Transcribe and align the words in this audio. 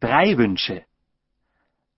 Drei 0.00 0.38
Wünsche. 0.38 0.82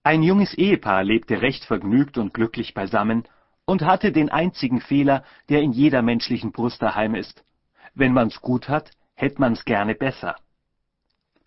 Ein 0.03 0.23
junges 0.23 0.53
Ehepaar 0.53 1.05
lebte 1.05 1.41
recht 1.41 1.63
vergnügt 1.63 2.17
und 2.17 2.33
glücklich 2.33 2.73
beisammen 2.73 3.23
und 3.63 3.81
hatte 3.83 4.11
den 4.11 4.27
einzigen 4.27 4.81
Fehler, 4.81 5.23
der 5.47 5.61
in 5.61 5.71
jeder 5.71 6.01
menschlichen 6.01 6.51
Brust 6.51 6.81
daheim 6.81 7.15
ist. 7.15 7.45
Wenn 7.93 8.11
man's 8.11 8.41
gut 8.41 8.67
hat, 8.67 8.91
hätt 9.13 9.39
man's 9.39 9.63
gerne 9.63 9.95
besser. 9.95 10.35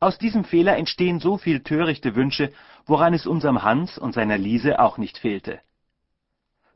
Aus 0.01 0.17
diesem 0.17 0.45
Fehler 0.45 0.79
entstehen 0.79 1.21
so 1.21 1.37
viel 1.37 1.63
törichte 1.63 2.15
Wünsche, 2.15 2.55
woran 2.87 3.13
es 3.13 3.27
unserem 3.27 3.63
Hans 3.63 3.99
und 3.99 4.15
seiner 4.15 4.39
Liese 4.39 4.81
auch 4.81 4.97
nicht 4.97 5.19
fehlte. 5.19 5.61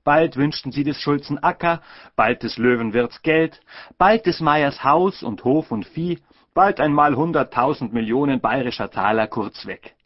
Bald 0.04 0.36
wünschten 0.36 0.72
sie 0.72 0.84
des 0.84 1.00
Schulzen 1.00 1.42
Acker, 1.42 1.80
bald 2.16 2.42
des 2.42 2.58
Löwenwirts 2.58 3.22
Geld, 3.22 3.62
bald 3.96 4.26
des 4.26 4.40
Meiers 4.40 4.84
Haus 4.84 5.22
und 5.22 5.42
Hof 5.44 5.70
und 5.70 5.86
Vieh, 5.86 6.18
bald 6.60 6.78
einmal 6.78 7.16
hunderttausend 7.16 7.94
Millionen 7.94 8.42
bayerischer 8.42 8.90
Taler 8.90 9.28
kurzweg. 9.28 9.96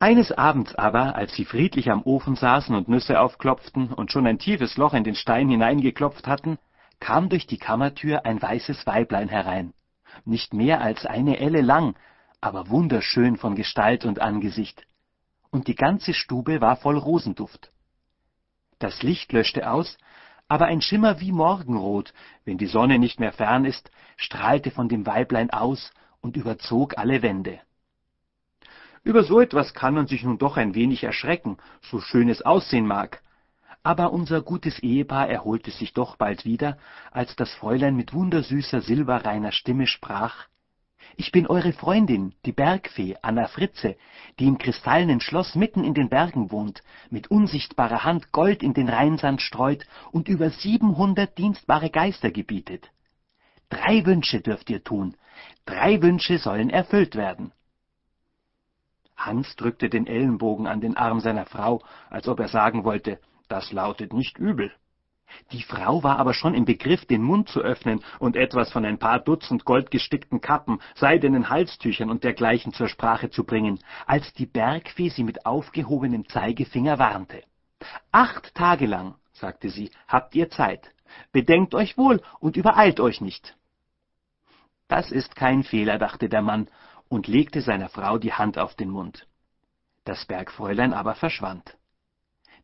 Eines 0.00 0.32
Abends 0.32 0.74
aber, 0.74 1.14
als 1.14 1.36
sie 1.36 1.44
friedlich 1.44 1.88
am 1.88 2.02
Ofen 2.02 2.34
saßen 2.34 2.74
und 2.74 2.88
Nüsse 2.88 3.20
aufklopften 3.20 3.92
und 3.92 4.10
schon 4.10 4.26
ein 4.26 4.40
tiefes 4.40 4.76
Loch 4.76 4.92
in 4.92 5.04
den 5.04 5.14
Stein 5.14 5.48
hineingeklopft 5.48 6.26
hatten, 6.26 6.58
kam 6.98 7.28
durch 7.28 7.46
die 7.46 7.58
Kammertür 7.58 8.26
ein 8.26 8.42
weißes 8.42 8.88
Weiblein 8.88 9.28
herein, 9.28 9.72
nicht 10.24 10.52
mehr 10.52 10.80
als 10.80 11.06
eine 11.06 11.38
Elle 11.38 11.60
lang, 11.60 11.94
aber 12.40 12.68
wunderschön 12.68 13.36
von 13.36 13.54
Gestalt 13.54 14.04
und 14.04 14.20
Angesicht, 14.20 14.82
und 15.50 15.68
die 15.68 15.76
ganze 15.76 16.12
Stube 16.12 16.60
war 16.60 16.74
voll 16.74 16.98
Rosenduft. 16.98 17.70
Das 18.80 19.04
Licht 19.04 19.32
löschte 19.32 19.70
aus, 19.70 19.96
aber 20.48 20.66
ein 20.66 20.80
Schimmer 20.80 21.20
wie 21.20 21.32
Morgenrot, 21.32 22.12
wenn 22.44 22.58
die 22.58 22.66
Sonne 22.66 22.98
nicht 22.98 23.18
mehr 23.18 23.32
fern 23.32 23.64
ist, 23.64 23.90
strahlte 24.16 24.70
von 24.70 24.88
dem 24.88 25.06
Weiblein 25.06 25.50
aus 25.50 25.92
und 26.20 26.36
überzog 26.36 26.98
alle 26.98 27.22
Wände. 27.22 27.60
Über 29.02 29.22
so 29.22 29.40
etwas 29.40 29.74
kann 29.74 29.94
man 29.94 30.06
sich 30.06 30.24
nun 30.24 30.38
doch 30.38 30.56
ein 30.56 30.74
wenig 30.74 31.04
erschrecken, 31.04 31.58
so 31.80 32.00
schön 32.00 32.28
es 32.28 32.42
aussehen 32.42 32.86
mag. 32.86 33.22
Aber 33.82 34.12
unser 34.12 34.42
gutes 34.42 34.80
Ehepaar 34.80 35.28
erholte 35.28 35.70
sich 35.70 35.92
doch 35.92 36.16
bald 36.16 36.44
wieder, 36.44 36.76
als 37.12 37.36
das 37.36 37.52
Fräulein 37.54 37.94
mit 37.94 38.12
wundersüßer, 38.12 38.80
silberreiner 38.80 39.52
Stimme 39.52 39.86
sprach 39.86 40.46
ich 41.16 41.32
bin 41.32 41.46
eure 41.46 41.72
Freundin, 41.72 42.34
die 42.44 42.52
Bergfee 42.52 43.16
Anna 43.22 43.48
Fritze, 43.48 43.96
die 44.38 44.46
im 44.46 44.58
kristallenen 44.58 45.20
Schloss 45.20 45.54
mitten 45.54 45.82
in 45.82 45.94
den 45.94 46.10
Bergen 46.10 46.50
wohnt, 46.50 46.82
mit 47.10 47.30
unsichtbarer 47.30 48.04
Hand 48.04 48.32
Gold 48.32 48.62
in 48.62 48.74
den 48.74 48.88
Rheinsand 48.88 49.40
streut 49.40 49.86
und 50.12 50.28
über 50.28 50.50
siebenhundert 50.50 51.38
dienstbare 51.38 51.90
Geister 51.90 52.30
gebietet. 52.30 52.90
Drei 53.70 54.04
Wünsche 54.04 54.42
dürft 54.42 54.68
ihr 54.68 54.84
tun, 54.84 55.16
drei 55.64 56.02
Wünsche 56.02 56.38
sollen 56.38 56.70
erfüllt 56.70 57.16
werden. 57.16 57.52
Hans 59.16 59.56
drückte 59.56 59.88
den 59.88 60.06
Ellenbogen 60.06 60.66
an 60.66 60.82
den 60.82 60.96
Arm 60.96 61.20
seiner 61.20 61.46
Frau, 61.46 61.82
als 62.10 62.28
ob 62.28 62.38
er 62.40 62.48
sagen 62.48 62.84
wollte, 62.84 63.18
das 63.48 63.72
lautet 63.72 64.12
nicht 64.12 64.38
übel. 64.38 64.70
Die 65.52 65.62
Frau 65.62 66.02
war 66.02 66.18
aber 66.18 66.34
schon 66.34 66.54
im 66.54 66.64
Begriff, 66.64 67.04
den 67.04 67.22
Mund 67.22 67.48
zu 67.48 67.60
öffnen 67.60 68.00
und 68.18 68.36
etwas 68.36 68.72
von 68.72 68.84
ein 68.84 68.98
paar 68.98 69.20
Dutzend 69.20 69.64
goldgestickten 69.64 70.40
Kappen, 70.40 70.80
seidenen 70.94 71.50
Halstüchern 71.50 72.10
und 72.10 72.24
dergleichen 72.24 72.72
zur 72.72 72.88
Sprache 72.88 73.30
zu 73.30 73.44
bringen, 73.44 73.78
als 74.06 74.32
die 74.34 74.46
Bergfee 74.46 75.08
sie 75.08 75.24
mit 75.24 75.46
aufgehobenem 75.46 76.28
Zeigefinger 76.28 76.98
warnte. 76.98 77.42
Acht 78.10 78.54
Tage 78.54 78.86
lang, 78.86 79.14
sagte 79.32 79.68
sie, 79.68 79.90
habt 80.08 80.34
ihr 80.34 80.50
Zeit. 80.50 80.90
Bedenkt 81.32 81.74
euch 81.74 81.96
wohl 81.96 82.20
und 82.40 82.56
übereilt 82.56 83.00
euch 83.00 83.20
nicht. 83.20 83.56
Das 84.88 85.10
ist 85.10 85.36
kein 85.36 85.62
Fehler, 85.62 85.98
dachte 85.98 86.28
der 86.28 86.42
Mann 86.42 86.68
und 87.08 87.26
legte 87.26 87.60
seiner 87.60 87.88
Frau 87.88 88.18
die 88.18 88.32
Hand 88.32 88.58
auf 88.58 88.74
den 88.74 88.90
Mund. 88.90 89.26
Das 90.04 90.24
Bergfräulein 90.24 90.92
aber 90.92 91.14
verschwand. 91.14 91.76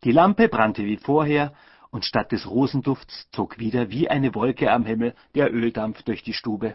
Die 0.05 0.13
Lampe 0.13 0.49
brannte 0.49 0.85
wie 0.85 0.97
vorher, 0.97 1.53
und 1.93 2.05
statt 2.05 2.33
des 2.33 2.51
Rosendufts 2.51 3.31
zog 3.31 3.61
wieder 3.61 3.91
wie 3.91 4.09
eine 4.09 4.35
Wolke 4.35 4.73
am 4.73 4.85
Himmel 4.85 5.15
der 5.37 5.55
Öldampf 5.55 6.03
durch 6.03 6.25
die 6.25 6.33
Stube. 6.33 6.75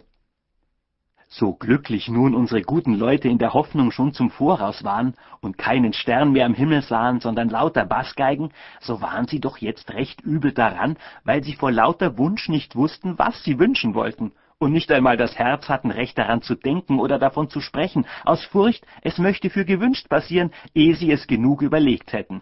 So 1.27 1.53
glücklich 1.53 2.07
nun 2.07 2.33
unsere 2.33 2.61
guten 2.61 2.93
Leute 2.93 3.27
in 3.27 3.37
der 3.37 3.53
Hoffnung 3.53 3.91
schon 3.91 4.13
zum 4.13 4.29
Voraus 4.29 4.85
waren 4.85 5.15
und 5.41 5.57
keinen 5.57 5.91
Stern 5.91 6.31
mehr 6.31 6.45
am 6.45 6.53
Himmel 6.53 6.83
sahen, 6.83 7.19
sondern 7.19 7.49
lauter 7.49 7.85
Bassgeigen, 7.85 8.53
so 8.79 9.01
waren 9.01 9.27
sie 9.27 9.41
doch 9.41 9.57
jetzt 9.57 9.91
recht 9.91 10.21
übel 10.21 10.53
daran, 10.53 10.95
weil 11.25 11.43
sie 11.43 11.53
vor 11.53 11.71
lauter 11.71 12.17
Wunsch 12.17 12.47
nicht 12.47 12.77
wussten, 12.77 13.19
was 13.19 13.43
sie 13.43 13.59
wünschen 13.59 13.93
wollten 13.93 14.31
und 14.59 14.71
nicht 14.71 14.89
einmal 14.91 15.17
das 15.17 15.37
Herz 15.37 15.67
hatten, 15.67 15.91
recht 15.91 16.17
daran 16.17 16.41
zu 16.41 16.55
denken 16.55 16.99
oder 16.99 17.19
davon 17.19 17.49
zu 17.49 17.59
sprechen, 17.59 18.05
aus 18.23 18.45
Furcht, 18.45 18.85
es 19.01 19.17
möchte 19.17 19.49
für 19.49 19.65
gewünscht 19.65 20.07
passieren, 20.07 20.51
ehe 20.73 20.95
sie 20.95 21.11
es 21.11 21.27
genug 21.27 21.61
überlegt 21.61 22.13
hätten. 22.13 22.41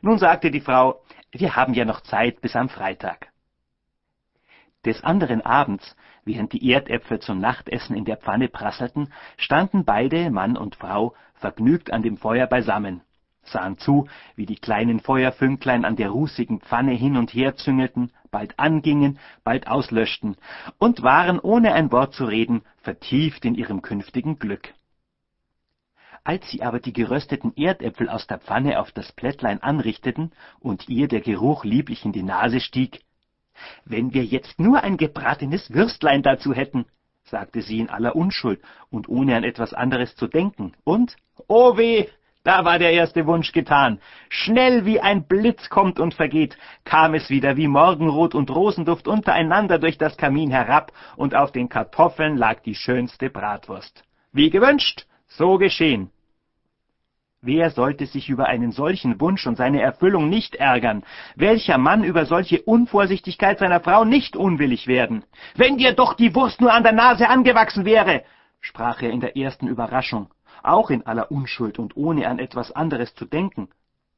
Nun 0.00 0.18
sagte 0.18 0.50
die 0.50 0.60
Frau, 0.60 1.02
wir 1.32 1.56
haben 1.56 1.74
ja 1.74 1.84
noch 1.84 2.02
Zeit 2.02 2.40
bis 2.40 2.54
am 2.54 2.68
Freitag. 2.68 3.28
Des 4.84 5.02
anderen 5.02 5.40
Abends, 5.40 5.96
während 6.24 6.52
die 6.52 6.70
Erdäpfel 6.70 7.20
zum 7.20 7.38
Nachtessen 7.38 7.96
in 7.96 8.04
der 8.04 8.18
Pfanne 8.18 8.48
prasselten, 8.48 9.12
standen 9.36 9.84
beide, 9.84 10.30
Mann 10.30 10.56
und 10.56 10.76
Frau, 10.76 11.14
vergnügt 11.34 11.92
an 11.92 12.02
dem 12.02 12.16
Feuer 12.16 12.46
beisammen, 12.46 13.02
sahen 13.44 13.78
zu, 13.78 14.08
wie 14.36 14.46
die 14.46 14.56
kleinen 14.56 15.00
Feuerfünklein 15.00 15.84
an 15.84 15.96
der 15.96 16.10
rußigen 16.10 16.60
Pfanne 16.60 16.92
hin 16.92 17.16
und 17.16 17.32
her 17.32 17.56
züngelten, 17.56 18.12
bald 18.30 18.58
angingen, 18.58 19.18
bald 19.44 19.68
auslöschten, 19.68 20.36
und 20.78 21.02
waren, 21.02 21.38
ohne 21.38 21.72
ein 21.72 21.92
Wort 21.92 22.14
zu 22.14 22.24
reden, 22.24 22.62
vertieft 22.78 23.44
in 23.44 23.54
ihrem 23.54 23.82
künftigen 23.82 24.38
Glück. 24.38 24.74
Als 26.24 26.48
sie 26.50 26.62
aber 26.62 26.78
die 26.78 26.92
gerösteten 26.92 27.52
Erdäpfel 27.56 28.08
aus 28.08 28.26
der 28.28 28.38
Pfanne 28.38 28.78
auf 28.78 28.92
das 28.92 29.10
Plättlein 29.12 29.62
anrichteten 29.62 30.30
und 30.60 30.88
ihr 30.88 31.08
der 31.08 31.20
Geruch 31.20 31.64
lieblich 31.64 32.04
in 32.04 32.12
die 32.12 32.22
Nase 32.22 32.60
stieg, 32.60 33.00
»Wenn 33.84 34.14
wir 34.14 34.24
jetzt 34.24 34.58
nur 34.58 34.82
ein 34.82 34.96
gebratenes 34.96 35.72
Würstlein 35.72 36.22
dazu 36.22 36.54
hätten«, 36.54 36.86
sagte 37.24 37.60
sie 37.62 37.78
in 37.80 37.90
aller 37.90 38.14
Unschuld 38.14 38.60
und 38.90 39.08
ohne 39.08 39.36
an 39.36 39.44
etwas 39.44 39.74
anderes 39.74 40.14
zu 40.16 40.28
denken, 40.28 40.72
und, 40.84 41.16
oh 41.48 41.76
weh, 41.76 42.06
da 42.44 42.64
war 42.64 42.78
der 42.78 42.92
erste 42.92 43.26
Wunsch 43.26 43.52
getan. 43.52 44.00
Schnell 44.28 44.84
wie 44.84 45.00
ein 45.00 45.26
Blitz 45.26 45.68
kommt 45.70 46.00
und 46.00 46.14
vergeht, 46.14 46.56
kam 46.84 47.14
es 47.14 47.30
wieder 47.30 47.56
wie 47.56 47.68
Morgenrot 47.68 48.34
und 48.34 48.50
Rosenduft 48.50 49.06
untereinander 49.06 49.78
durch 49.78 49.98
das 49.98 50.16
Kamin 50.16 50.50
herab, 50.50 50.92
und 51.16 51.34
auf 51.34 51.52
den 51.52 51.68
Kartoffeln 51.68 52.36
lag 52.36 52.60
die 52.62 52.74
schönste 52.74 53.30
Bratwurst. 53.30 54.04
Wie 54.32 54.50
gewünscht, 54.50 55.06
so 55.36 55.58
geschehen. 55.58 56.10
Wer 57.44 57.70
sollte 57.70 58.06
sich 58.06 58.28
über 58.28 58.46
einen 58.46 58.70
solchen 58.70 59.20
Wunsch 59.20 59.46
und 59.48 59.56
seine 59.56 59.82
Erfüllung 59.82 60.28
nicht 60.28 60.54
ärgern? 60.54 61.02
Welcher 61.34 61.76
Mann 61.76 62.04
über 62.04 62.24
solche 62.24 62.62
Unvorsichtigkeit 62.62 63.58
seiner 63.58 63.80
Frau 63.80 64.04
nicht 64.04 64.36
unwillig 64.36 64.86
werden? 64.86 65.24
Wenn 65.56 65.76
dir 65.76 65.92
doch 65.92 66.14
die 66.14 66.36
Wurst 66.36 66.60
nur 66.60 66.72
an 66.72 66.84
der 66.84 66.92
Nase 66.92 67.28
angewachsen 67.28 67.84
wäre, 67.84 68.22
sprach 68.60 69.02
er 69.02 69.10
in 69.10 69.18
der 69.18 69.36
ersten 69.36 69.66
Überraschung, 69.66 70.30
auch 70.62 70.90
in 70.90 71.04
aller 71.04 71.32
Unschuld 71.32 71.80
und 71.80 71.96
ohne 71.96 72.28
an 72.28 72.38
etwas 72.38 72.70
anderes 72.70 73.12
zu 73.16 73.24
denken. 73.24 73.68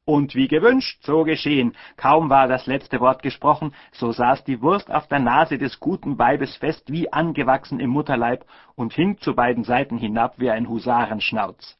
Und 0.05 0.35
wie 0.35 0.47
gewünscht, 0.47 1.01
so 1.03 1.23
geschehen. 1.23 1.75
Kaum 1.97 2.29
war 2.29 2.47
das 2.47 2.67
letzte 2.67 2.99
Wort 2.99 3.23
gesprochen, 3.23 3.73
so 3.91 4.11
saß 4.11 4.43
die 4.43 4.61
Wurst 4.61 4.91
auf 4.91 5.07
der 5.07 5.17
Nase 5.19 5.57
des 5.57 5.79
guten 5.79 6.19
Weibes 6.19 6.55
fest 6.57 6.91
wie 6.91 7.11
angewachsen 7.11 7.79
im 7.79 7.89
Mutterleib 7.89 8.45
und 8.75 8.93
hing 8.93 9.17
zu 9.17 9.33
beiden 9.33 9.63
Seiten 9.63 9.97
hinab 9.97 10.35
wie 10.37 10.51
ein 10.51 10.69
Husarenschnauz. 10.69 11.79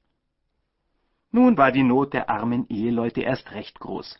Nun 1.31 1.55
war 1.57 1.71
die 1.71 1.83
Not 1.83 2.13
der 2.13 2.29
armen 2.29 2.67
Eheleute 2.67 3.21
erst 3.21 3.51
recht 3.51 3.79
groß. 3.79 4.17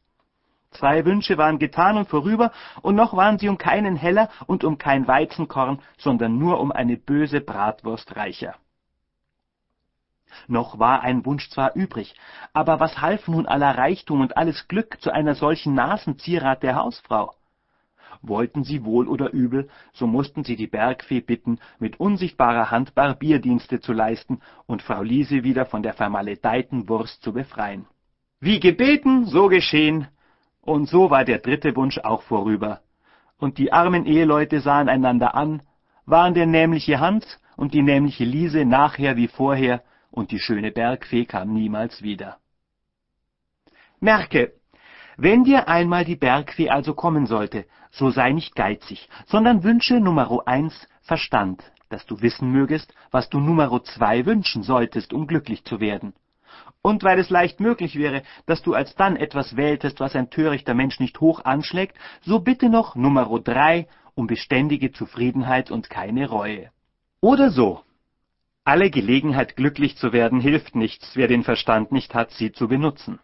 Zwei 0.69 1.03
Wünsche 1.05 1.37
waren 1.39 1.57
getan 1.57 1.97
und 1.97 2.07
vorüber, 2.07 2.51
und 2.83 2.95
noch 2.95 3.15
waren 3.15 3.39
sie 3.39 3.49
um 3.49 3.57
keinen 3.57 3.95
Heller 3.95 4.29
und 4.45 4.63
um 4.63 4.77
kein 4.77 5.07
Weizenkorn, 5.07 5.81
sondern 5.97 6.37
nur 6.37 6.59
um 6.59 6.71
eine 6.71 6.97
böse 6.97 7.41
Bratwurst 7.41 8.15
reicher. 8.15 8.55
Noch 10.47 10.79
war 10.79 11.01
ein 11.01 11.25
Wunsch 11.25 11.49
zwar 11.49 11.75
übrig, 11.75 12.15
aber 12.53 12.79
was 12.79 13.01
half 13.01 13.27
nun 13.27 13.45
aller 13.45 13.77
Reichtum 13.77 14.21
und 14.21 14.37
alles 14.37 14.67
Glück 14.67 15.01
zu 15.01 15.11
einer 15.11 15.35
solchen 15.35 15.73
Nasenzierat 15.73 16.63
der 16.63 16.75
Hausfrau? 16.75 17.33
Wollten 18.21 18.63
sie 18.63 18.83
wohl 18.83 19.07
oder 19.07 19.31
übel, 19.31 19.69
so 19.93 20.07
mussten 20.07 20.43
sie 20.43 20.55
die 20.55 20.67
Bergfee 20.67 21.21
bitten, 21.21 21.59
mit 21.79 21.99
unsichtbarer 21.99 22.71
Hand 22.71 22.95
Barbierdienste 22.95 23.79
zu 23.79 23.93
leisten 23.93 24.41
und 24.65 24.81
Frau 24.81 25.01
Liese 25.01 25.43
wieder 25.43 25.65
von 25.65 25.83
der 25.83 25.93
vermaledeiten 25.93 26.89
Wurst 26.89 27.21
zu 27.21 27.33
befreien. 27.33 27.85
Wie 28.39 28.59
gebeten, 28.59 29.25
so 29.25 29.47
geschehen, 29.47 30.07
und 30.61 30.89
so 30.89 31.11
war 31.11 31.25
der 31.25 31.39
dritte 31.39 31.75
Wunsch 31.75 31.99
auch 31.99 32.23
vorüber. 32.23 32.81
Und 33.37 33.57
die 33.57 33.71
armen 33.71 34.05
Eheleute 34.05 34.61
sahen 34.61 34.89
einander 34.89 35.35
an, 35.35 35.61
waren 36.05 36.33
der 36.33 36.45
nämliche 36.45 36.99
Hans 36.99 37.39
und 37.55 37.73
die 37.73 37.81
nämliche 37.81 38.23
Liese 38.23 38.65
nachher 38.65 39.15
wie 39.15 39.27
vorher 39.27 39.83
und 40.15 40.31
die 40.31 40.39
schöne 40.39 40.71
Bergfee 40.71 41.25
kam 41.25 41.53
niemals 41.53 42.01
wieder. 42.01 42.37
Merke, 43.99 44.53
wenn 45.17 45.43
dir 45.43 45.67
einmal 45.67 46.03
die 46.05 46.15
Bergfee 46.15 46.69
also 46.69 46.93
kommen 46.93 47.25
sollte, 47.25 47.65
so 47.91 48.09
sei 48.09 48.31
nicht 48.31 48.55
geizig, 48.55 49.09
sondern 49.25 49.63
wünsche 49.63 49.99
Numero 49.99 50.41
eins 50.45 50.87
Verstand, 51.01 51.63
dass 51.89 52.05
du 52.05 52.21
wissen 52.21 52.51
mögest, 52.51 52.93
was 53.11 53.29
du 53.29 53.39
Numero 53.39 53.79
zwei 53.79 54.25
wünschen 54.25 54.63
solltest, 54.63 55.13
um 55.13 55.27
glücklich 55.27 55.63
zu 55.63 55.79
werden. 55.79 56.13
Und 56.81 57.03
weil 57.03 57.19
es 57.19 57.29
leicht 57.29 57.59
möglich 57.59 57.95
wäre, 57.95 58.23
dass 58.45 58.61
du 58.61 58.73
alsdann 58.73 59.15
etwas 59.15 59.55
wähltest, 59.55 59.99
was 59.99 60.15
ein 60.15 60.29
törichter 60.29 60.73
Mensch 60.73 60.99
nicht 60.99 61.19
hoch 61.19 61.43
anschlägt, 61.43 61.97
so 62.21 62.39
bitte 62.39 62.69
noch 62.69 62.95
Numero 62.95 63.39
drei 63.39 63.87
um 64.13 64.27
beständige 64.27 64.91
Zufriedenheit 64.91 65.71
und 65.71 65.89
keine 65.89 66.29
Reue. 66.29 66.69
Oder 67.21 67.49
so. 67.49 67.81
Alle 68.67 68.89
Gelegenheit 68.89 69.55
glücklich 69.55 69.95
zu 69.95 70.11
werden 70.11 70.39
hilft 70.39 70.75
nichts, 70.75 71.11
wer 71.15 71.27
den 71.27 71.43
Verstand 71.43 71.91
nicht 71.91 72.15
hat, 72.15 72.31
sie 72.31 72.51
zu 72.51 72.67
benutzen. 72.67 73.19